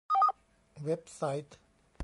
[0.85, 1.55] เว็บไซต์